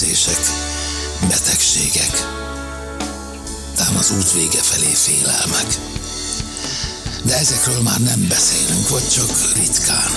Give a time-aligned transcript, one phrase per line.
[0.00, 0.38] mellőzések,
[1.28, 2.12] betegségek,
[3.76, 5.66] tám az út vége felé félelmek.
[7.24, 10.10] De ezekről már nem beszélünk, vagy csak ritkán.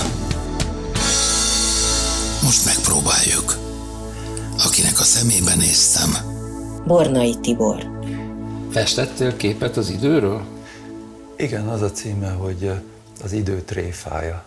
[2.44, 3.58] Most megpróbáljuk.
[4.66, 6.18] Akinek a szemébe néztem,
[6.86, 7.90] Bornai Tibor.
[8.72, 10.44] Festettél képet az időről?
[11.38, 12.72] Igen, az a címe, hogy
[13.24, 14.44] az idő tréfája,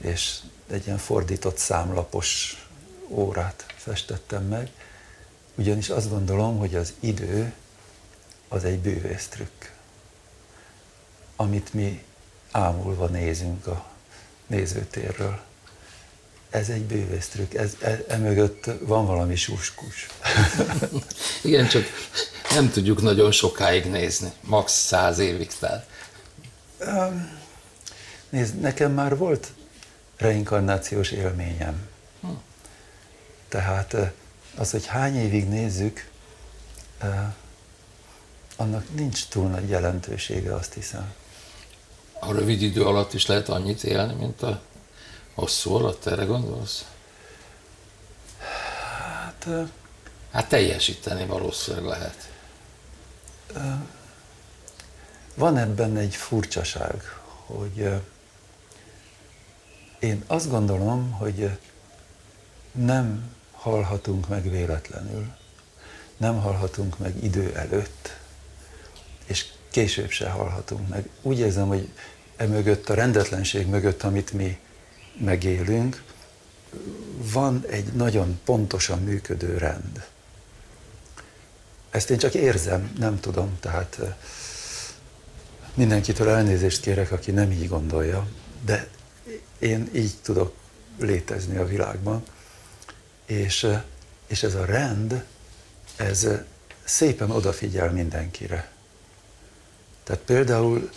[0.00, 0.38] és
[0.70, 2.62] egy ilyen fordított számlapos
[3.08, 4.70] órát festettem meg,
[5.54, 7.52] ugyanis azt gondolom, hogy az idő
[8.48, 9.64] az egy bűvésztrükk,
[11.36, 12.02] amit mi
[12.50, 13.86] ámulva nézünk a
[14.46, 15.40] nézőtérről.
[16.50, 20.06] Ez egy bűvésztrükk, ez, e, emögött van valami suskus.
[21.42, 21.84] Igen, csak
[22.50, 24.32] nem tudjuk nagyon sokáig nézni.
[24.40, 24.72] Max.
[24.72, 25.88] száz évig tehát.
[28.28, 29.52] Nézd, nekem már volt
[30.16, 31.88] reinkarnációs élményem.
[33.48, 34.12] Tehát eh,
[34.56, 36.10] az, hogy hány évig nézzük,
[38.56, 41.12] annak nincs túl nagy jelentősége, azt hiszem.
[42.20, 44.60] A rövid idő alatt is lehet annyit élni, mint a
[45.34, 46.84] hosszú alatt, erre gondolsz?
[48.38, 49.46] Hát
[50.30, 52.30] Hát teljesíteni valószínűleg lehet.
[55.34, 57.02] van ebben egy furcsaság,
[57.46, 57.90] hogy
[59.98, 61.58] én azt gondolom, hogy
[62.72, 65.26] nem halhatunk meg véletlenül,
[66.16, 68.16] nem halhatunk meg idő előtt,
[69.26, 71.08] és később se halhatunk meg.
[71.22, 71.88] Úgy érzem, hogy
[72.36, 74.58] emögött, a rendetlenség mögött, amit mi
[75.20, 76.02] megélünk,
[77.32, 80.06] van egy nagyon pontosan működő rend.
[81.90, 84.14] Ezt én csak érzem, nem tudom, tehát eh,
[85.74, 88.26] mindenkitől elnézést kérek, aki nem így gondolja,
[88.64, 88.88] de
[89.58, 90.54] én így tudok
[90.98, 92.22] létezni a világban,
[93.28, 93.66] és,
[94.26, 95.24] és ez a rend,
[95.96, 96.28] ez
[96.84, 98.70] szépen odafigyel mindenkire.
[100.04, 100.90] Tehát például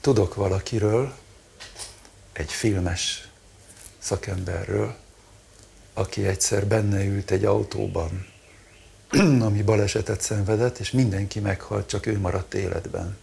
[0.00, 1.14] tudok valakiről,
[2.32, 3.28] egy filmes
[3.98, 4.96] szakemberről,
[5.94, 8.26] aki egyszer benne ült egy autóban,
[9.48, 13.16] ami balesetet szenvedett, és mindenki meghalt, csak ő maradt életben.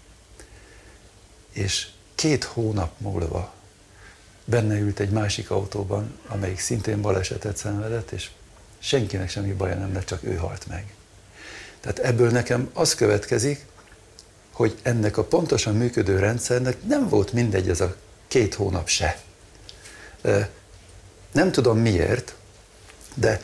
[1.51, 3.54] És két hónap múlva
[4.45, 8.30] benne ült egy másik autóban, amelyik szintén balesetet szenvedett, és
[8.80, 10.94] senkinek semmi baja nem lett, csak ő halt meg.
[11.80, 13.66] Tehát ebből nekem az következik,
[14.51, 17.95] hogy ennek a pontosan működő rendszernek nem volt mindegy ez a
[18.28, 19.19] két hónap se.
[21.31, 22.36] Nem tudom miért,
[23.13, 23.42] de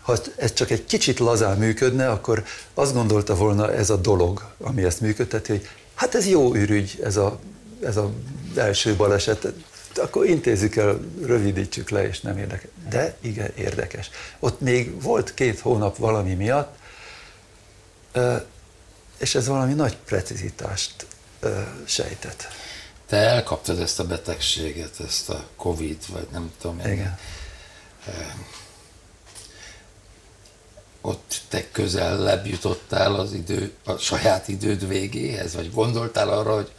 [0.00, 2.44] ha ez csak egy kicsit lazán működne, akkor
[2.74, 7.16] azt gondolta volna ez a dolog, ami ezt működteti, hogy hát ez jó ürügy, ez
[7.16, 7.38] a,
[7.82, 8.10] ez a
[8.56, 9.52] első baleset,
[9.98, 12.70] akkor intézzük el, rövidítsük le, és nem érdekes.
[12.88, 14.10] De igen, érdekes.
[14.38, 16.78] Ott még volt két hónap valami miatt,
[19.18, 21.06] és ez valami nagy precizitást
[21.84, 22.48] sejtett.
[23.06, 26.92] Te elkaptad ezt a betegséget, ezt a Covid, vagy nem tudom én.
[26.92, 27.18] Igen.
[31.00, 36.72] Ott te közelebb jutottál az idő, a saját időd végéhez, vagy gondoltál arra, hogy,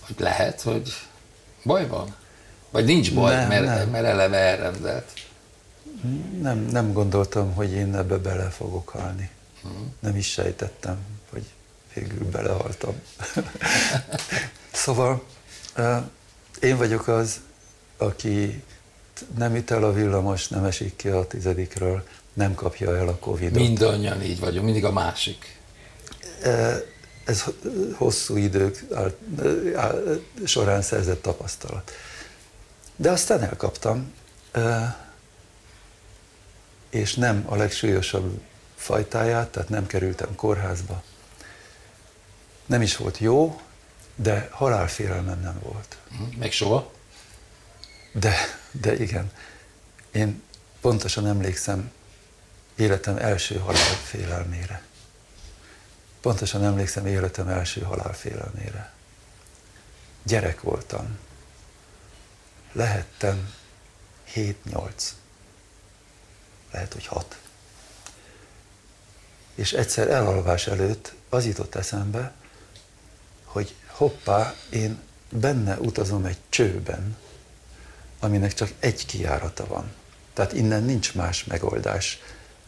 [0.00, 0.92] hogy lehet, hogy
[1.64, 2.14] baj van?
[2.74, 3.88] Vagy nincs baj, nem, mert, nem.
[3.88, 5.12] mert eleve elrendelt?
[6.40, 9.30] Nem, nem gondoltam, hogy én ebbe bele fogok halni.
[9.62, 9.92] Hmm.
[10.00, 10.98] Nem is sejtettem,
[11.30, 11.44] hogy
[11.94, 12.94] végül belehaltam.
[14.72, 15.24] szóval
[16.60, 17.40] én vagyok az,
[17.96, 18.62] aki
[19.36, 23.62] nem üt el a villamos, nem esik ki a tizedikről, nem kapja el a Covid-ot.
[23.62, 25.58] Mindannyian így vagyunk, mindig a másik.
[27.24, 27.44] Ez
[27.92, 28.84] hosszú idők
[30.44, 31.92] során szerzett tapasztalat.
[32.96, 34.12] De aztán elkaptam,
[36.90, 38.40] és nem a legsúlyosabb
[38.76, 41.02] fajtáját, tehát nem kerültem kórházba.
[42.66, 43.60] Nem is volt jó,
[44.14, 45.96] de halálfélelmem nem volt.
[46.08, 46.38] Mhm.
[46.38, 46.92] Meg soha?
[48.12, 48.34] De,
[48.70, 49.32] de igen.
[50.12, 50.42] Én
[50.80, 51.92] pontosan emlékszem
[52.74, 54.82] életem első halálfélelmére.
[56.20, 58.92] Pontosan emlékszem életem első halálfélelmére.
[60.22, 61.18] Gyerek voltam.
[62.74, 63.54] Lehettem
[64.34, 64.90] 7-8.
[66.70, 67.38] Lehet, hogy 6.
[69.54, 72.32] És egyszer elalvás előtt az jutott eszembe,
[73.44, 75.00] hogy hoppá, én
[75.30, 77.16] benne utazom egy csőben,
[78.20, 79.92] aminek csak egy kijárata van.
[80.32, 82.20] Tehát innen nincs más megoldás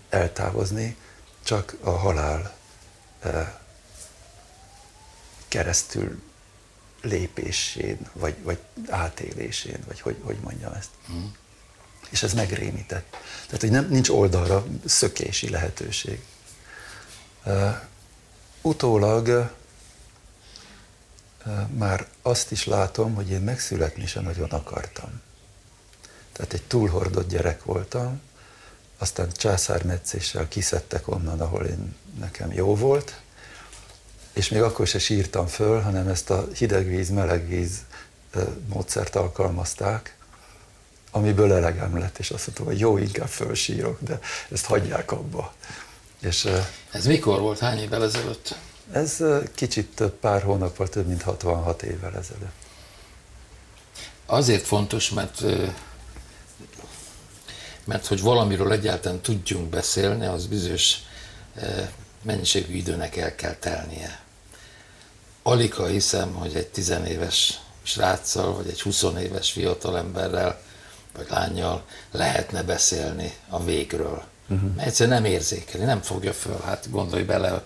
[0.08, 0.96] eltávozni,
[1.42, 2.56] csak a halál
[3.20, 3.52] eh,
[5.48, 6.22] keresztül
[7.02, 8.58] lépésén, vagy, vagy
[8.88, 10.90] átélésén, vagy hogy, hogy mondjam ezt.
[11.12, 11.24] Mm.
[12.10, 13.16] És ez megrémített.
[13.46, 16.20] Tehát, hogy nem, nincs oldalra szökési lehetőség.
[17.44, 17.74] Uh,
[18.62, 19.54] utólag
[21.76, 25.20] már azt is látom, hogy én megszületni sem nagyon akartam.
[26.32, 28.20] Tehát egy túlhordott gyerek voltam,
[28.98, 33.20] aztán császármetszéssel kiszedtek onnan, ahol én, nekem jó volt,
[34.36, 37.78] és még akkor se sírtam föl, hanem ezt a hidegvíz, melegvíz
[38.68, 40.16] módszert alkalmazták,
[41.10, 44.18] amiből elegem lett, és azt mondtam, hogy jó, inkább fölsírok, de
[44.50, 45.54] ezt hagyják abba.
[46.20, 46.48] És,
[46.90, 47.58] Ez mikor volt?
[47.58, 48.54] Hány évvel ezelőtt?
[48.92, 49.22] Ez
[49.54, 52.64] kicsit több, pár hónappal több, mint 66 évvel ezelőtt.
[54.26, 55.44] Azért fontos, mert
[57.84, 60.96] mert hogy valamiről egyáltalán tudjunk beszélni, az bizonyos
[62.22, 64.25] mennyiségű időnek el kell telnie.
[65.46, 70.60] Alika hiszem, hogy egy tizenéves sráccal, vagy egy 20 éves fiatalemberrel,
[71.16, 74.24] vagy lányjal lehetne beszélni a végről.
[74.48, 74.74] Uh-huh.
[74.74, 76.60] Mert egyszerűen nem érzékeli, nem fogja föl.
[76.64, 77.64] Hát gondolj bele,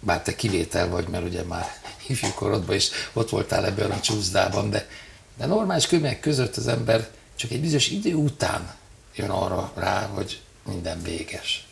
[0.00, 1.66] bár te kivétel vagy, mert ugye már
[2.08, 4.88] ifjúkorodban is ott voltál ebben a csúszdában, de,
[5.36, 8.74] de normális körülmények között az ember csak egy bizonyos idő után
[9.14, 11.66] jön arra rá, hogy minden véges.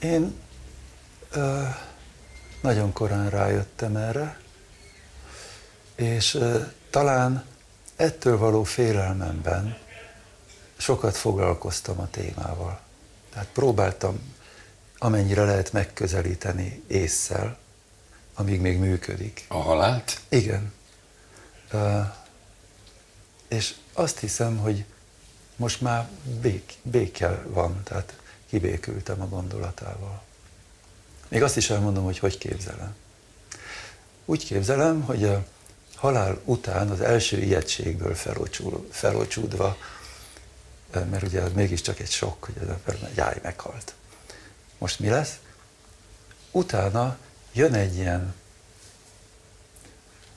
[0.00, 0.34] Én
[1.30, 1.62] ö,
[2.62, 4.40] nagyon korán rájöttem erre,
[5.94, 6.38] és
[6.90, 7.44] talán
[7.96, 9.78] ettől való félelmemben
[10.76, 12.80] sokat foglalkoztam a témával.
[13.32, 14.34] Tehát próbáltam
[14.98, 17.58] amennyire lehet megközelíteni észszel,
[18.34, 19.44] amíg még működik.
[19.48, 20.20] A halált?
[20.28, 20.72] Igen.
[21.72, 22.06] Uh,
[23.48, 24.84] és azt hiszem, hogy
[25.56, 26.08] most már
[26.40, 28.16] bék, béke van, tehát
[28.48, 30.22] kibékültem a gondolatával.
[31.32, 32.94] Még azt is elmondom, hogy hogy képzelem.
[34.24, 35.44] Úgy képzelem, hogy a
[35.94, 38.14] halál után az első ijegységből
[38.90, 39.76] felocsúdva,
[40.92, 43.94] mert ugye az mégiscsak egy sok, hogy az ember jáj meghalt
[44.78, 45.38] most mi lesz?
[46.50, 47.16] Utána
[47.52, 48.34] jön egy ilyen,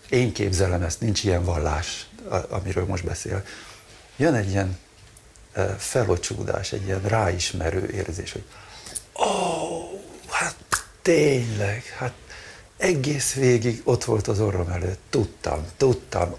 [0.10, 2.10] én képzelem ezt, nincs ilyen vallás,
[2.50, 3.46] amiről most beszél,
[4.16, 4.78] jön egy ilyen
[5.78, 8.44] felocsúdás, egy ilyen ráismerő érzés, hogy
[11.06, 12.14] tényleg, hát
[12.78, 16.36] egész végig ott volt az orrom előtt, tudtam, tudtam,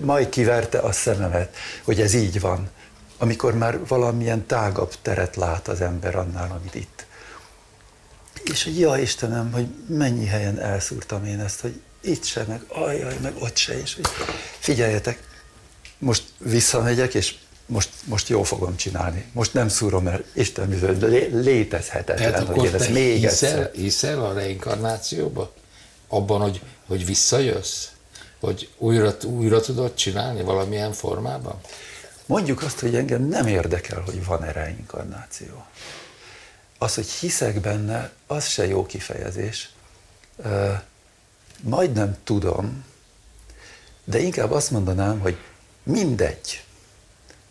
[0.00, 2.70] majd kiverte a szememet, hogy ez így van,
[3.18, 7.06] amikor már valamilyen tágabb teret lát az ember annál, amit itt.
[8.44, 13.16] És hogy ja Istenem, hogy mennyi helyen elszúrtam én ezt, hogy itt se, meg ajaj,
[13.22, 14.06] meg ott se, és hogy
[14.58, 15.28] figyeljetek,
[15.98, 17.34] most visszamegyek, és
[17.66, 19.24] most, most jól fogom csinálni.
[19.32, 23.70] Most nem szúrom el, Isten bizony, lé, létezhetetlen, Tehát hogy én ezt még hiszel, egyszer.
[23.74, 25.52] Hiszel a reinkarnációba?
[26.08, 27.88] Abban, hogy, hogy visszajössz?
[28.40, 31.60] hogy újra, újra tudod csinálni valamilyen formában?
[32.26, 35.64] Mondjuk azt, hogy engem nem érdekel, hogy van-e reinkarnáció.
[36.78, 39.70] Az, hogy hiszek benne, az se jó kifejezés.
[41.60, 42.84] Majdnem tudom,
[44.04, 45.36] de inkább azt mondanám, hogy
[45.82, 46.64] mindegy,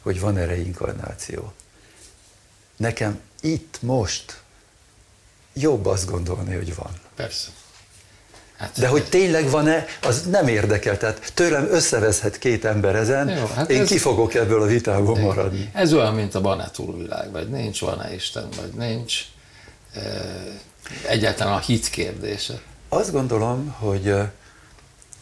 [0.05, 1.53] hogy van-e reinkarnáció.
[2.77, 4.41] Nekem itt, most
[5.53, 6.91] jobb azt gondolni, hogy van.
[7.15, 7.47] Persze.
[8.57, 10.97] Hát, De hogy tényleg van-e, az nem érdekel.
[10.97, 15.19] Tehát tőlem összevezhet két ember ezen, Jó, hát én ez, ki fogok ebből a vitából
[15.19, 15.69] maradni.
[15.73, 19.25] Ez olyan, mint a Banetúl világ, vagy nincs, van-e Isten, vagy nincs.
[21.07, 22.61] Egyáltalán a hit kérdése.
[22.89, 24.13] Azt gondolom, hogy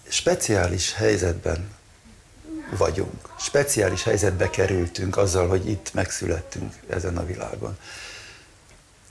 [0.07, 1.69] speciális helyzetben
[2.69, 3.29] vagyunk.
[3.39, 7.77] Speciális helyzetbe kerültünk azzal, hogy itt megszülettünk ezen a világon.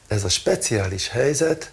[0.06, 1.72] Ez a speciális helyzet,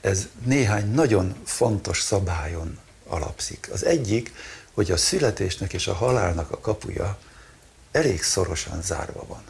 [0.00, 3.68] ez néhány nagyon fontos szabályon alapszik.
[3.72, 4.32] Az egyik,
[4.72, 7.18] hogy a születésnek és a halálnak a kapuja
[7.92, 9.42] elég szorosan zárva van.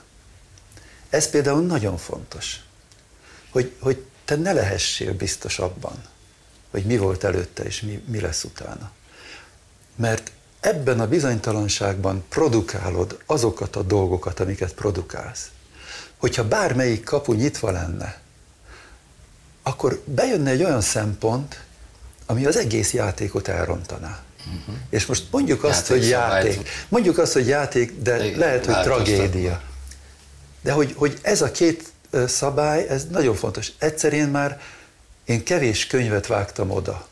[1.10, 2.60] Ez például nagyon fontos,
[3.50, 6.04] hogy, hogy te ne lehessél biztos abban,
[6.70, 8.90] hogy mi volt előtte és mi, mi lesz utána.
[9.96, 15.48] Mert ebben a bizonytalanságban produkálod azokat a dolgokat, amiket produkálsz.
[16.16, 18.20] Hogyha bármelyik kapu nyitva lenne,
[19.62, 21.60] akkor bejönne egy olyan szempont,
[22.26, 24.20] ami az egész játékot elrontaná.
[24.38, 24.74] Uh-huh.
[24.90, 26.50] És most mondjuk azt, játék hogy játék.
[26.52, 26.68] Szabályt.
[26.88, 29.62] Mondjuk azt, hogy játék, de Igen, lehet, hogy tragédia.
[30.60, 31.84] De hogy, hogy ez a két
[32.26, 33.72] szabály, ez nagyon fontos.
[33.78, 34.60] Egyszer én már,
[35.24, 37.08] én kevés könyvet vágtam oda.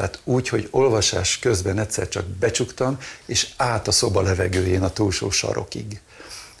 [0.00, 5.30] Tehát úgy, hogy olvasás közben egyszer csak becsuktam, és át a szoba levegőjén a túlsó
[5.30, 6.00] sarokig.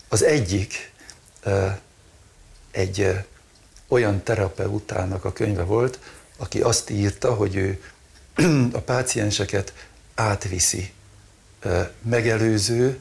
[0.08, 0.92] Az egyik
[2.70, 3.08] egy
[3.88, 5.98] olyan terapeutának a könyve volt,
[6.36, 7.82] aki azt írta, hogy ő
[8.72, 9.72] a pácienseket
[10.14, 10.92] átviszi
[12.02, 12.98] megelőző,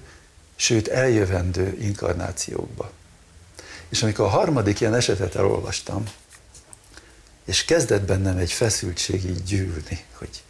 [0.55, 2.91] sőt eljövendő inkarnációkba.
[3.89, 6.03] És amikor a harmadik ilyen esetet elolvastam,
[7.49, 10.43] és kezdett bennem egy feszültség így gyűlni, hogy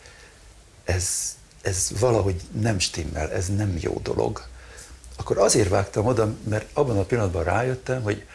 [0.84, 1.08] ez,
[1.62, 4.48] ez valahogy nem stimmel, ez nem jó dolog,
[5.18, 8.26] akkor azért vágtam oda, mert abban a pillanatban rájöttem, hogy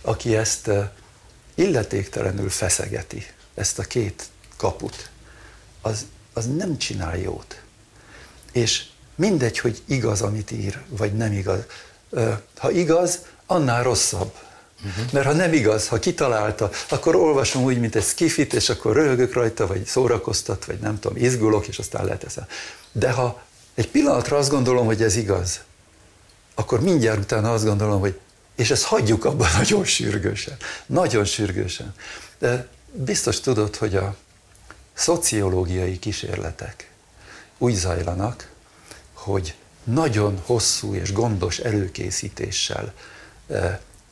[0.00, 0.70] aki ezt
[1.54, 5.10] illetéktelenül feszegeti, ezt a két kaput,
[5.80, 7.62] az, az nem csinál jót.
[8.52, 11.60] És mindegy, hogy igaz, amit ír, vagy nem igaz.
[12.56, 14.38] Ha igaz, annál rosszabb.
[15.12, 19.32] Mert ha nem igaz, ha kitalálta, akkor olvasom úgy, mint egy skifit, és akkor röhögök
[19.32, 22.46] rajta, vagy szórakoztat, vagy nem tudom, izgulok, és aztán leteszem.
[22.92, 23.42] De ha
[23.74, 25.60] egy pillanatra azt gondolom, hogy ez igaz,
[26.54, 28.18] akkor mindjárt utána azt gondolom, hogy
[28.56, 30.56] és ezt hagyjuk abban nagyon sürgősen.
[30.86, 31.94] Nagyon sürgősen.
[32.38, 34.16] De biztos tudod, hogy a
[34.94, 36.90] szociológiai kísérletek
[37.58, 38.50] úgy zajlanak,
[39.12, 39.54] hogy
[39.84, 42.94] nagyon hosszú és gondos előkészítéssel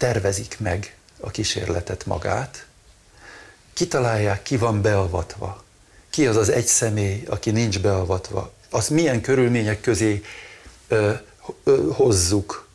[0.02, 2.66] tervezik meg a kísérletet magát,
[3.72, 5.64] kitalálják, ki van beavatva,
[6.10, 10.22] ki az az egy személy, aki nincs beavatva, azt milyen körülmények közé
[10.88, 11.12] ö,
[11.64, 12.68] ö, hozzuk,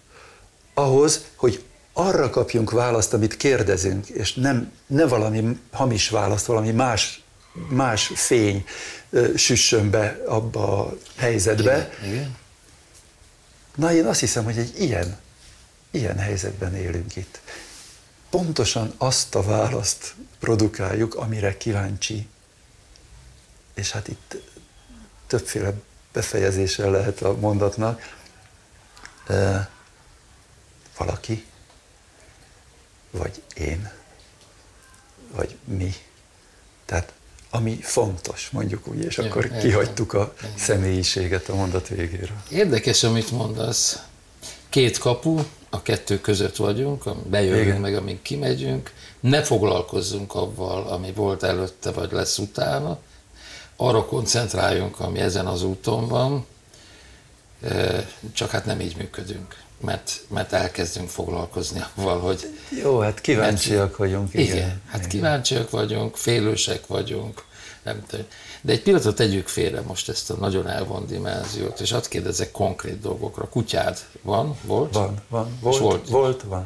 [0.73, 7.23] ahhoz, hogy arra kapjunk választ, amit kérdezünk, és nem, ne valami hamis választ, valami más,
[7.69, 8.65] más fény
[9.09, 11.91] ö, süssön be abba a helyzetbe.
[12.01, 12.37] Igen, igen.
[13.75, 15.25] Na, én azt hiszem, hogy egy ilyen
[15.91, 17.39] Ilyen helyzetben élünk itt.
[18.29, 22.27] Pontosan azt a választ produkáljuk, amire kíváncsi.
[23.73, 24.35] És hát itt
[25.27, 25.73] többféle
[26.11, 28.15] befejezése lehet a mondatnak.
[29.27, 29.69] E,
[30.97, 31.45] valaki,
[33.11, 33.91] vagy én,
[35.31, 35.93] vagy mi.
[36.85, 37.13] Tehát
[37.49, 42.43] ami fontos, mondjuk úgy, és akkor kihagytuk a személyiséget a mondat végére.
[42.49, 43.99] Érdekes, amit mondasz.
[44.77, 47.81] Két kapu, a kettő között vagyunk, bejövünk Igen.
[47.81, 52.99] meg, amíg kimegyünk, ne foglalkozzunk avval, ami volt előtte, vagy lesz utána,
[53.75, 56.45] arra koncentráljunk, ami ezen az úton van,
[58.33, 62.59] csak hát nem így működünk, mert, mert elkezdünk foglalkozni avval, hogy...
[62.81, 64.33] Jó, hát kíváncsiak mert, vagyunk.
[64.33, 65.09] Igen, igen, hát igen.
[65.09, 67.43] kíváncsiak vagyunk, félősek vagyunk,
[67.87, 68.25] nem tudom.
[68.61, 72.99] De egy pillanatot tegyük félre most ezt a nagyon elvon dimenziót, és azt kérdezek konkrét
[72.99, 73.49] dolgokra.
[73.49, 74.93] Kutyád van, volt?
[74.93, 76.65] Van, van, volt, volt, volt van.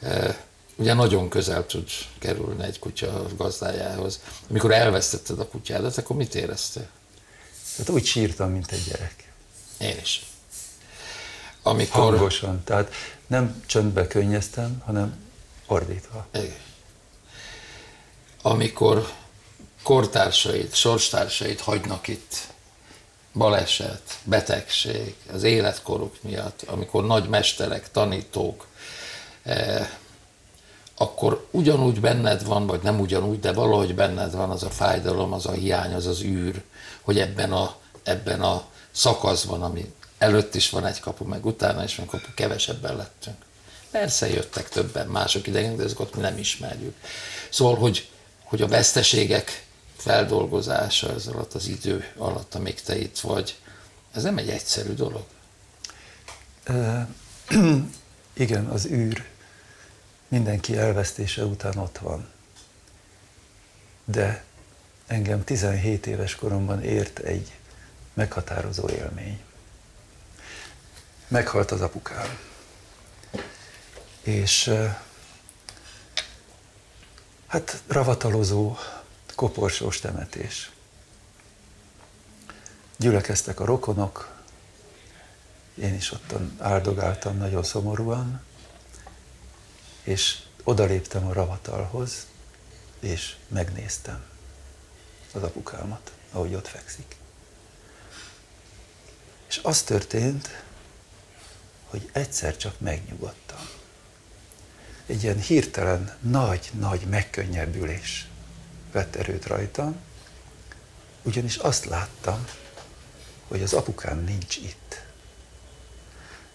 [0.00, 0.44] E,
[0.76, 1.88] ugye nagyon közel tud
[2.18, 4.20] kerülni egy kutya a gazdájához.
[4.50, 6.88] Amikor elvesztetted a kutyádat, akkor mit éreztél?
[7.78, 9.32] Hát úgy sírtam, mint egy gyerek.
[9.78, 10.26] Én is.
[11.62, 12.10] Amikor...
[12.10, 12.92] Hangosan, tehát
[13.26, 15.16] nem csöndbe könnyeztem, hanem
[15.66, 16.26] ordítva.
[16.34, 16.54] Igen.
[18.42, 19.08] Amikor
[19.82, 22.36] kortársait, sorstársait hagynak itt,
[23.32, 28.66] baleset, betegség, az életkoruk miatt, amikor nagy mesterek, tanítók,
[29.42, 29.88] eh,
[30.96, 35.46] akkor ugyanúgy benned van, vagy nem ugyanúgy, de valahogy benned van az a fájdalom, az
[35.46, 36.62] a hiány, az az űr,
[37.00, 41.96] hogy ebben a, ebben a szakaszban, ami előtt is van egy kapu, meg utána is
[41.96, 43.36] van kapu, kevesebben lettünk.
[43.90, 46.96] Persze jöttek többen, mások idegen, de ezeket mi nem ismerjük.
[47.50, 48.08] Szóval, hogy,
[48.42, 49.64] hogy a veszteségek
[50.02, 53.58] feldolgozása ez alatt az idő alatt, amíg te itt vagy,
[54.12, 55.24] ez nem egy egyszerű dolog.
[56.68, 57.08] Uh,
[58.32, 59.24] igen, az űr
[60.28, 62.28] mindenki elvesztése után ott van.
[64.04, 64.44] De
[65.06, 67.52] engem 17 éves koromban ért egy
[68.14, 69.40] meghatározó élmény.
[71.28, 72.38] Meghalt az apukám.
[74.22, 74.74] És
[77.46, 78.76] hát ravatalozó,
[79.34, 80.70] koporsós temetés.
[82.96, 84.40] Gyülekeztek a rokonok,
[85.74, 88.42] én is ottan áldogáltam nagyon szomorúan,
[90.02, 92.26] és odaléptem a ravatalhoz,
[93.00, 94.24] és megnéztem
[95.32, 97.16] az apukámat, ahogy ott fekszik.
[99.48, 100.62] És az történt,
[101.84, 103.68] hogy egyszer csak megnyugodtam.
[105.06, 108.26] Egy ilyen hirtelen, nagy-nagy megkönnyebbülés
[108.92, 109.96] vett erőt rajtam,
[111.22, 112.46] ugyanis azt láttam,
[113.48, 115.02] hogy az apukám nincs itt.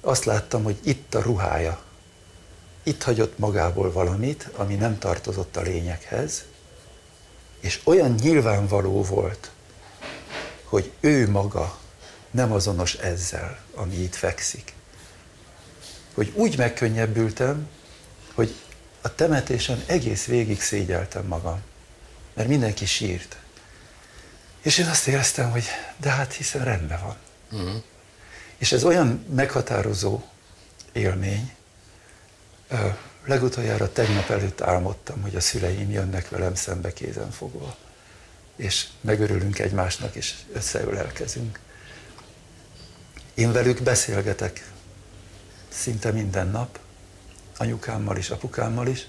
[0.02, 1.82] Azt láttam, hogy itt a ruhája.
[2.84, 6.44] Itt hagyott magából valamit, ami nem tartozott a lényeghez,
[7.60, 9.52] és olyan nyilvánvaló volt,
[10.64, 11.78] hogy ő maga
[12.32, 14.74] nem azonos ezzel, ami itt fekszik.
[16.14, 17.70] Hogy úgy megkönnyebbültem,
[18.34, 18.56] hogy
[19.02, 21.62] a temetésen egész végig szégyeltem magam,
[22.38, 23.38] mert mindenki sírt.
[24.62, 25.64] És én azt éreztem, hogy
[25.98, 27.16] de hát hiszen rendben van.
[27.52, 27.84] Uh-huh.
[28.58, 30.22] És ez olyan meghatározó
[30.92, 31.56] élmény,
[33.26, 37.78] legutoljára tegnap előtt álmodtam, hogy a szüleim jönnek velem szembe kézen fogva,
[38.56, 41.60] és megörülünk egymásnak, és összeölelkezünk.
[43.34, 44.72] Én velük beszélgetek
[45.70, 46.80] szinte minden nap,
[47.58, 49.08] anyukámmal is, apukámmal is.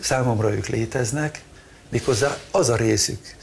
[0.00, 1.42] Számomra ők léteznek,
[1.88, 3.36] méghozzá az a részük,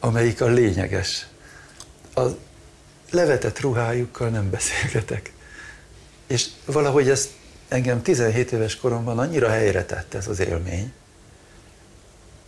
[0.00, 1.26] amelyik a lényeges.
[2.14, 2.22] A
[3.10, 5.32] levetett ruhájukkal nem beszélgetek.
[6.26, 7.28] És valahogy ez
[7.68, 10.92] engem 17 éves koromban annyira helyre tett ez az élmény.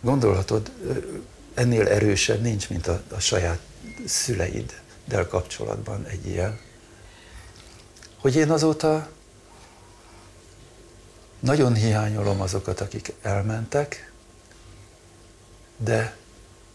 [0.01, 0.71] Gondolhatod,
[1.53, 3.59] ennél erősebb nincs, mint a, a saját
[4.05, 6.59] szüleiddel kapcsolatban egy ilyen.
[8.19, 9.09] Hogy én azóta
[11.39, 14.10] nagyon hiányolom azokat, akik elmentek,
[15.83, 16.15] de,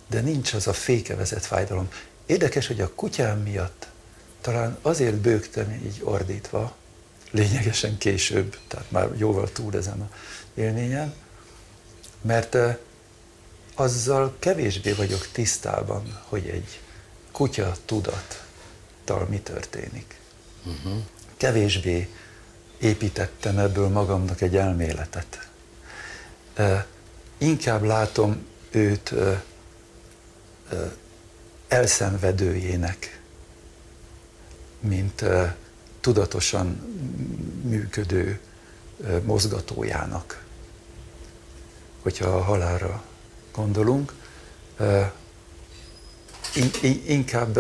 [0.07, 1.88] de nincs az a fékevezett fájdalom.
[2.27, 3.87] Érdekes, hogy a kutyám miatt
[4.40, 6.77] talán azért bőgtem így ordítva,
[7.31, 10.11] lényegesen később, tehát már jóval túl ezen a
[10.55, 11.14] élményen,
[12.21, 12.57] mert
[13.75, 16.81] azzal kevésbé vagyok tisztában, hogy egy
[17.33, 20.21] kutya tudattal mi történik.
[20.64, 21.03] Uh-huh.
[21.37, 22.09] Kevésbé
[22.79, 25.49] építettem ebből magamnak egy elméletet.
[27.38, 29.15] Inkább látom őt
[31.69, 33.21] elszenvedőjének,
[34.81, 35.25] mint
[36.01, 36.67] tudatosan
[37.62, 38.41] működő
[39.25, 40.45] mozgatójának,
[42.03, 43.03] hogyha a halára
[43.53, 44.12] gondolunk.
[47.07, 47.59] Inkább,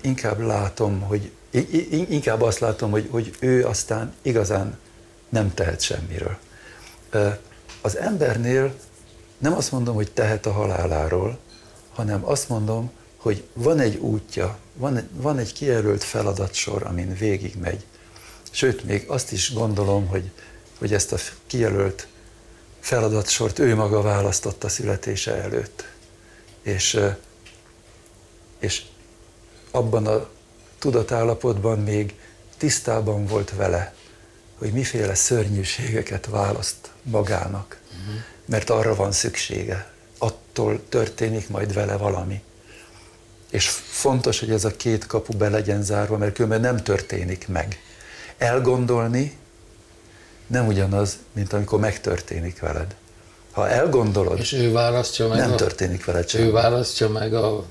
[0.00, 1.30] inkább látom, hogy
[2.08, 4.78] inkább azt látom, hogy, hogy ő aztán igazán
[5.28, 6.38] nem tehet semmiről.
[7.80, 8.74] Az embernél
[9.38, 11.38] nem azt mondom, hogy tehet a haláláról,
[11.94, 17.84] hanem azt mondom, hogy van egy útja, van, van egy kijelölt feladatsor, amin végigmegy.
[18.50, 20.30] Sőt, még azt is gondolom, hogy,
[20.78, 22.06] hogy ezt a kijelölt
[22.80, 25.84] feladatsort ő maga választotta születése előtt.
[26.62, 27.00] És,
[28.58, 28.82] és
[29.70, 30.28] abban a
[30.78, 32.14] tudatállapotban még
[32.56, 33.94] tisztában volt vele,
[34.58, 38.20] hogy miféle szörnyűségeket választ magának, uh-huh.
[38.46, 39.90] Mert arra van szüksége.
[40.18, 42.42] Attól történik majd vele valami.
[43.50, 47.80] És fontos, hogy ez a két kapu be legyen zárva, mert különben nem történik meg.
[48.38, 49.36] Elgondolni
[50.46, 52.94] nem ugyanaz, mint amikor megtörténik veled.
[53.52, 56.44] Ha elgondolod, és ő választja meg nem a, történik veled semmi.
[56.44, 57.64] Ő választja meg a,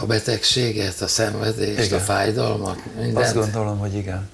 [0.00, 1.98] a betegséget, a szenvedést, igen.
[1.98, 3.16] a fájdalmat, mindent.
[3.16, 4.30] Azt gondolom, hogy igen.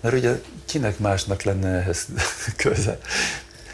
[0.00, 2.06] Mert ugye kinek másnak lenne ehhez
[2.62, 2.98] köze?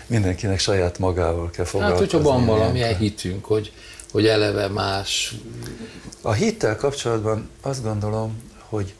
[0.06, 2.04] Mindenkinek saját magával kell foglalkozni.
[2.04, 3.72] Hát, hogyha van valamilyen hitünk, hogy
[4.12, 5.34] hogy eleve más.
[6.22, 8.94] A hittel kapcsolatban azt gondolom, hogy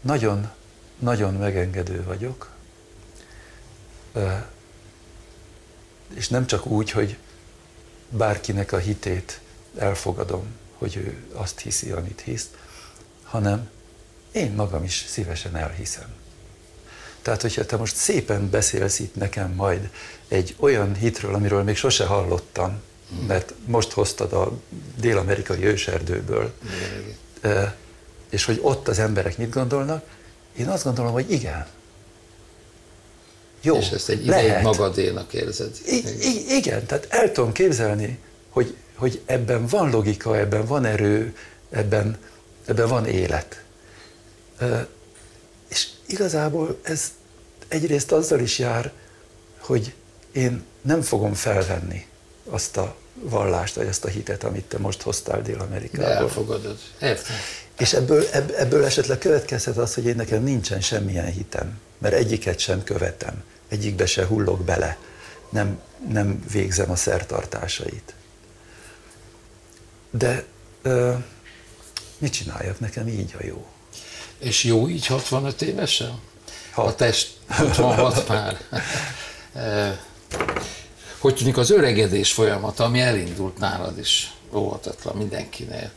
[0.00, 0.50] nagyon,
[0.98, 2.50] nagyon megengedő vagyok,
[6.14, 7.16] és nem csak úgy, hogy
[8.08, 9.40] bárkinek a hitét
[9.78, 10.44] elfogadom,
[10.78, 12.50] hogy ő azt hiszi, amit hisz,
[13.22, 13.68] hanem
[14.32, 16.08] én magam is szívesen elhiszem.
[17.22, 19.90] Tehát, hogyha te most szépen beszélsz itt nekem majd
[20.28, 22.80] egy olyan hitről, amiről még sose hallottam,
[23.26, 24.52] mert most hoztad a
[25.00, 26.52] dél-amerikai őserdőből,
[28.30, 30.04] és hogy ott az emberek mit gondolnak,
[30.56, 31.66] én azt gondolom, hogy igen.
[33.62, 35.70] Jó, és ezt egy ideig magadénak érzed.
[35.86, 38.18] I- igen, tehát el tudom képzelni,
[38.50, 41.36] hogy, hogy ebben van logika, ebben van erő,
[41.70, 42.18] ebben,
[42.64, 43.62] ebben van élet.
[46.12, 47.12] Igazából ez
[47.68, 48.92] egyrészt azzal is jár,
[49.58, 49.94] hogy
[50.32, 52.06] én nem fogom felvenni
[52.44, 56.08] azt a vallást, vagy azt a hitet, amit te most hoztál Dél-Amerikából.
[56.08, 56.78] De elfogadod.
[57.00, 57.36] Értem.
[57.78, 58.24] És ebből,
[58.56, 64.06] ebből esetleg következhet az, hogy én nekem nincsen semmilyen hitem, mert egyiket sem követem, egyikbe
[64.06, 64.98] se hullok bele,
[65.50, 68.14] nem, nem végzem a szertartásait.
[70.10, 70.44] De
[70.82, 71.14] ö,
[72.18, 72.80] mit csináljak?
[72.80, 73.66] Nekem így a jó.
[74.40, 76.20] És jó így 65 évesen?
[76.72, 76.86] Hat.
[76.86, 78.58] A test 66 már.
[81.18, 85.90] hogy tűnik az öregedés folyamata, ami elindult nálad is, óhatatlan mindenkinél,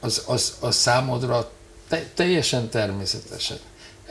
[0.00, 1.50] az, az, az számodra
[1.88, 3.58] te, teljesen természetesen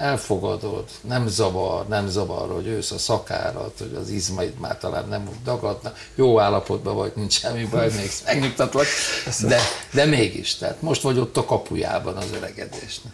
[0.02, 5.28] elfogadod, nem zavar, nem zavar, hogy ősz a szakárat, hogy az izmaid már talán nem
[5.28, 8.86] úgy dagadnak, jó állapotban vagy, nincs semmi baj, még megnyugtatlak,
[9.42, 9.60] de,
[9.94, 13.14] de mégis, tehát most vagy ott a kapujában az öregedésnek.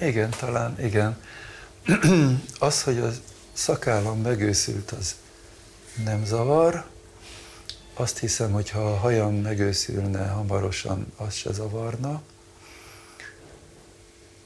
[0.00, 1.16] Igen, talán, igen.
[2.58, 3.10] az, hogy a
[3.52, 5.14] szakállam megőszült, az
[6.04, 6.84] nem zavar.
[7.94, 12.22] Azt hiszem, hogy ha a hajam megőszülne hamarosan, az se zavarna.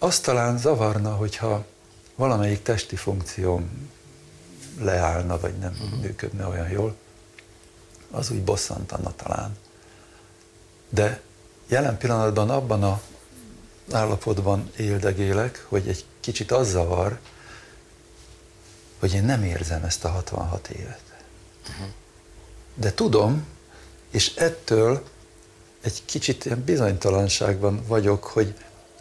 [0.02, 1.64] Azt talán zavarna, hogyha
[2.14, 3.90] valamelyik testi funkcióm
[4.78, 6.00] leállna, vagy nem uh-huh.
[6.00, 6.96] működne olyan jól,
[8.10, 9.56] az úgy bosszantana talán.
[10.88, 11.20] De
[11.66, 13.00] jelen pillanatban abban a
[13.92, 17.18] állapotban éldegélek, hogy egy kicsit az zavar,
[18.98, 21.02] hogy én nem érzem ezt a 66 évet.
[21.68, 21.86] Uh-huh.
[22.74, 23.46] De tudom,
[24.10, 25.04] és ettől
[25.80, 28.54] egy kicsit ilyen bizonytalanságban vagyok, hogy,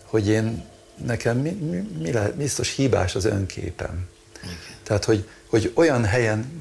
[0.05, 0.67] hogy én
[1.05, 4.07] nekem mi, mi, mi lehet, biztos hibás az önképem.
[4.43, 4.55] Igen.
[4.83, 6.51] Tehát, hogy, hogy olyan helyen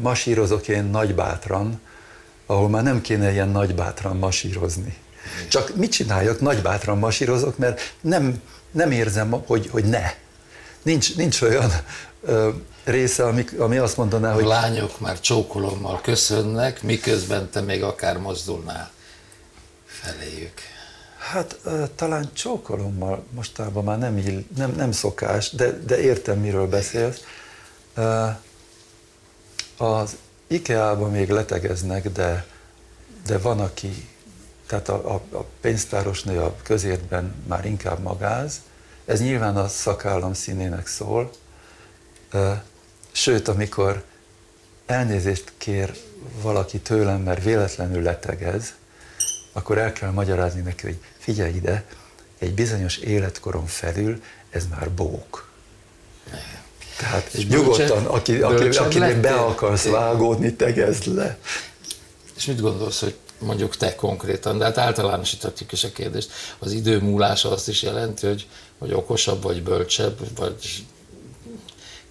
[0.00, 1.80] masírozok én nagybátran,
[2.46, 4.96] ahol már nem kéne ilyen nagybátran masírozni.
[5.36, 5.48] Igen.
[5.48, 10.12] Csak mit csináljak, nagybátran masírozok, mert nem, nem érzem, hogy, hogy ne.
[10.82, 11.70] Nincs, nincs olyan
[12.22, 12.50] ö,
[12.84, 14.44] része, ami, ami azt mondaná, hogy...
[14.44, 18.92] A lányok már csókolommal köszönnek, miközben te még akár mozdulnál
[19.86, 20.60] feléjük.
[21.30, 21.60] Hát
[21.94, 27.20] talán csókolommal mostában már nem, nem, nem szokás, de, de értem, miről beszélsz.
[29.76, 32.46] Az IKEA-ban még letegeznek, de,
[33.26, 34.08] de van, aki,
[34.66, 38.60] tehát a, a, a pénztárosnő a közértben már inkább magáz,
[39.04, 41.30] ez nyilván a szakállam színének szól,
[43.12, 44.04] sőt, amikor
[44.86, 45.96] elnézést kér
[46.42, 48.74] valaki tőlem, mert véletlenül letegez,
[49.56, 51.84] akkor el kell magyarázni neki, hogy figyelj ide,
[52.38, 55.48] egy bizonyos életkoron felül ez már bók.
[56.98, 61.38] Tehát és nyugodtan, aki, aki, aki be akarsz vágódni, tegezd le.
[62.36, 67.00] És mit gondolsz, hogy mondjuk te konkrétan, de hát általánosíthatjuk is a kérdést, az idő
[67.00, 70.84] múlása azt is jelenti, hogy, hogy okosabb vagy bölcsebb, vagy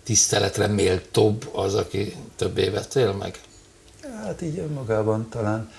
[0.04, 3.40] tiszteletre méltóbb az, aki több évet él meg?
[4.24, 5.72] Hát így önmagában talán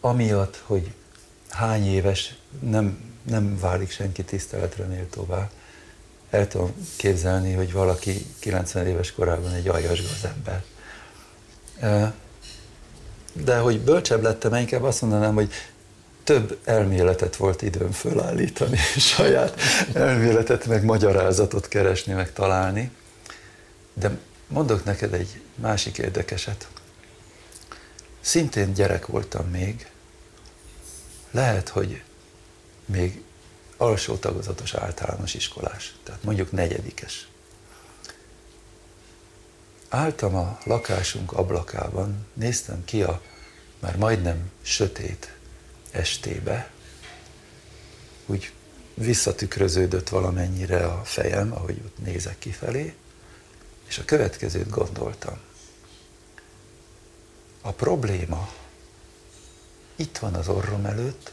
[0.00, 0.90] amiatt, hogy
[1.50, 5.50] hány éves nem, nem válik senki tiszteletre méltóvá.
[6.30, 10.62] El tudom képzelni, hogy valaki 90 éves korában egy aljas gazember.
[13.32, 15.52] De hogy bölcsebb lettem, inkább azt mondanám, hogy
[16.24, 18.76] több elméletet volt időm fölállítani,
[19.14, 19.60] saját
[19.92, 22.90] elméletet, meg magyarázatot keresni, meg találni.
[23.94, 24.10] De
[24.46, 26.68] mondok neked egy másik érdekeset.
[28.20, 29.86] Szintén gyerek voltam még,
[31.30, 32.02] lehet, hogy
[32.84, 33.22] még
[33.76, 37.28] alsó tagozatos általános iskolás, tehát mondjuk negyedikes.
[39.88, 43.22] Álltam a lakásunk ablakában, néztem ki a
[43.78, 45.32] már majdnem sötét
[45.90, 46.70] estébe,
[48.26, 48.52] úgy
[48.94, 52.94] visszatükröződött valamennyire a fejem, ahogy ott nézek kifelé,
[53.86, 55.38] és a következőt gondoltam.
[57.60, 58.52] A probléma
[60.00, 61.32] itt van az orrom előtt,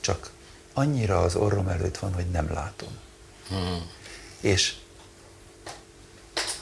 [0.00, 0.30] csak
[0.72, 2.98] annyira az orrom előtt van, hogy nem látom.
[3.48, 3.90] Hmm.
[4.40, 4.74] És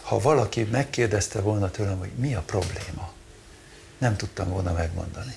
[0.03, 3.13] ha valaki megkérdezte volna tőlem, hogy mi a probléma,
[3.99, 5.37] nem tudtam volna megmondani.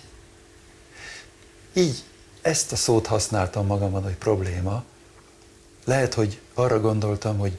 [1.73, 2.03] Így
[2.41, 4.83] ezt a szót használtam magamban, hogy probléma.
[5.85, 7.57] Lehet, hogy arra gondoltam, hogy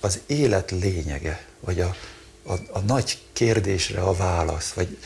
[0.00, 1.94] az élet lényege, vagy a,
[2.42, 4.98] a, a nagy kérdésre a válasz, vagy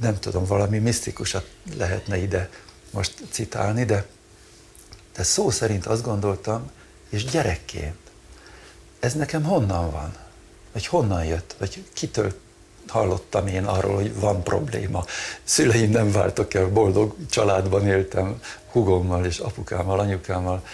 [0.00, 2.50] nem tudom, valami misztikusat lehetne ide
[2.90, 4.06] most citálni, de,
[5.16, 6.70] de szó szerint azt gondoltam,
[7.08, 7.96] és gyerekként,
[9.00, 10.16] ez nekem honnan van?
[10.72, 11.54] Vagy honnan jött?
[11.58, 12.32] Vagy kitől
[12.88, 15.04] hallottam én arról, hogy van probléma.
[15.44, 18.40] Szüleim nem váltak el, boldog családban éltem,
[18.70, 20.64] hugommal és apukámmal, anyukámmal.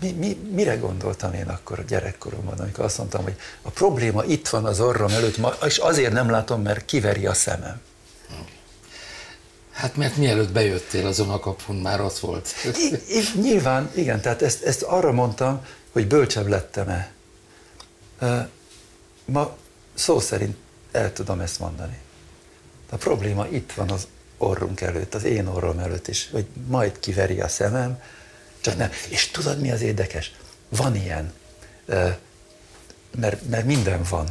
[0.00, 4.48] Mi, mi, mire gondoltam én akkor a gyerekkoromban, amikor azt mondtam, hogy a probléma itt
[4.48, 7.80] van az orrom előtt, és azért nem látom, mert kiveri a szemem.
[9.70, 12.48] Hát mert mielőtt bejöttél azon a kapun, már az volt.
[12.64, 17.12] I, I, nyilván, igen, tehát ezt, ezt arra mondtam, hogy bölcsebb lettem-e.
[19.24, 19.56] Ma
[19.94, 20.56] szó szerint
[20.92, 21.98] el tudom ezt mondani.
[22.90, 24.06] A probléma itt van az
[24.38, 28.02] orrunk előtt, az én orrom előtt is, hogy majd kiveri a szemem,
[28.60, 28.90] csak nem.
[29.08, 30.32] És tudod, mi az érdekes?
[30.68, 31.32] Van ilyen,
[33.16, 34.28] mert, mert minden van.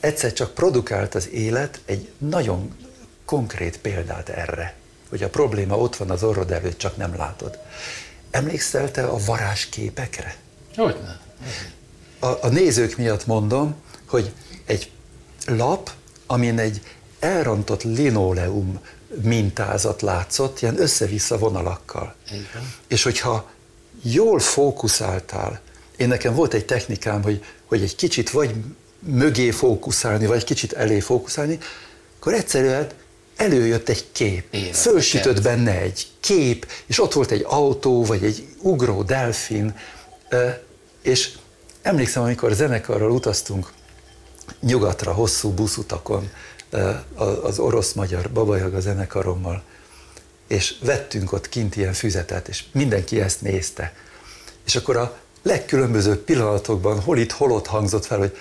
[0.00, 2.76] Egyszer csak produkált az élet egy nagyon
[3.24, 4.74] konkrét példát erre,
[5.08, 7.58] hogy a probléma ott van az orrod előtt, csak nem látod.
[8.30, 10.36] Emlékszel te a varázsképekre?
[10.76, 11.20] Hogyne.
[12.18, 13.74] A, a nézők miatt mondom,
[14.06, 14.32] hogy
[14.64, 14.90] egy
[15.46, 15.90] lap,
[16.26, 16.80] amin egy
[17.18, 18.80] elrontott linoleum
[19.22, 22.14] mintázat látszott, ilyen össze-vissza vonalakkal.
[22.30, 22.74] Igen.
[22.88, 23.50] És hogyha
[24.02, 25.60] jól fókuszáltál,
[25.96, 28.54] én nekem volt egy technikám, hogy, hogy egy kicsit vagy
[28.98, 31.58] mögé fókuszálni, vagy kicsit elé fókuszálni,
[32.18, 32.86] akkor egyszerűen
[33.36, 38.48] előjött egy kép, Élet, fölsütött benne egy kép, és ott volt egy autó, vagy egy
[38.58, 39.74] ugró delfin,
[41.02, 41.30] és
[41.82, 43.72] emlékszem, amikor zenekarral utaztunk
[44.60, 46.30] nyugatra, hosszú buszutakon,
[47.42, 49.62] az orosz-magyar Babajaga zenekarommal,
[50.48, 53.94] és vettünk ott kint ilyen füzetet, és mindenki ezt nézte.
[54.66, 58.36] És akkor a legkülönbözőbb pillanatokban hol itt, hol ott hangzott fel, hogy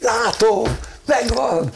[0.00, 1.72] látom, megvan,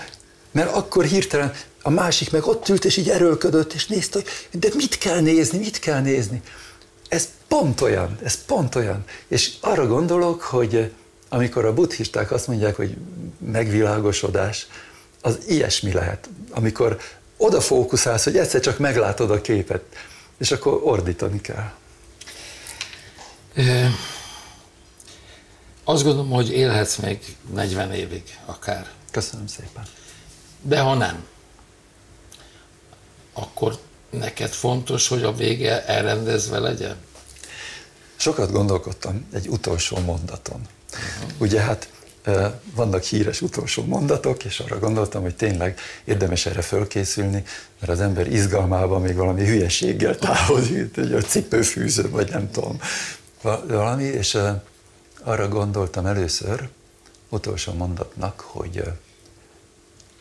[0.51, 4.19] mert akkor hirtelen a másik meg ott ült, és így erőlködött, és nézte,
[4.51, 6.43] hogy de mit kell nézni, mit kell nézni.
[7.09, 9.05] Ez pont olyan, ez pont olyan.
[9.29, 10.93] És arra gondolok, hogy
[11.29, 12.97] amikor a buddhisták azt mondják, hogy
[13.39, 14.67] megvilágosodás,
[15.21, 17.01] az ilyesmi lehet, amikor
[17.37, 19.83] oda fókuszálsz, hogy egyszer csak meglátod a képet,
[20.39, 21.73] és akkor ordítani kell.
[23.55, 23.87] É,
[25.85, 28.91] azt gondolom, hogy élhetsz még 40 évig akár.
[29.11, 29.83] Köszönöm szépen.
[30.63, 31.25] De ha nem,
[33.33, 33.79] akkor
[34.11, 36.97] neked fontos, hogy a vége elrendezve legyen?
[38.17, 40.61] Sokat gondolkodtam egy utolsó mondaton.
[40.93, 41.41] Uh-huh.
[41.41, 41.89] Ugye hát
[42.75, 47.45] vannak híres utolsó mondatok, és arra gondoltam, hogy tényleg érdemes erre fölkészülni,
[47.81, 52.81] mert az ember izgalmában még valami hülyeséggel távozik, egy a cipőfűző, vagy nem tudom,
[53.67, 54.39] valami, és
[55.23, 56.69] arra gondoltam először,
[57.29, 58.83] utolsó mondatnak, hogy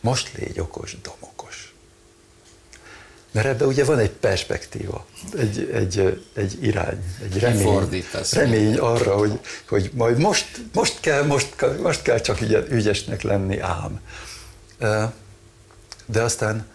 [0.00, 1.29] most légy okos, domokos.
[3.32, 5.06] Mert ebben ugye van egy perspektíva,
[5.38, 11.54] egy, egy, egy irány, egy remény, remény arra, hogy, hogy majd most, most, kell, most,
[11.82, 12.40] most kell csak
[12.70, 14.00] ügyesnek lenni ám.
[16.06, 16.66] De aztán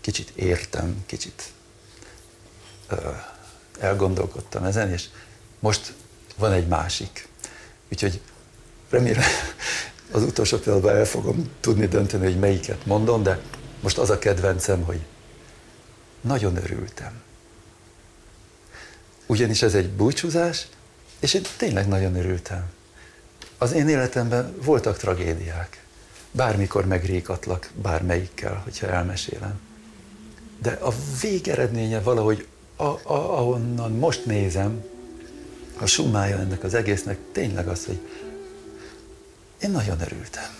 [0.00, 1.42] kicsit értem, kicsit
[3.80, 5.04] elgondolkodtam ezen, és
[5.58, 5.92] most
[6.36, 7.28] van egy másik.
[7.92, 8.20] Úgyhogy
[8.90, 9.24] remélem
[10.10, 13.40] az utolsó pillanatban el fogom tudni dönteni, hogy melyiket mondom, de
[13.80, 15.00] most az a kedvencem, hogy
[16.20, 17.12] nagyon örültem.
[19.26, 20.66] Ugyanis ez egy búcsúzás,
[21.18, 22.64] és én tényleg nagyon örültem.
[23.58, 25.84] Az én életemben voltak tragédiák.
[26.30, 29.60] Bármikor megrékatlak bármelyikkel, hogyha elmesélem.
[30.58, 34.84] De a végeredménye valahogy, a, a, ahonnan most nézem,
[35.78, 38.00] a sumája ennek az egésznek tényleg az, hogy
[39.62, 40.59] én nagyon örültem.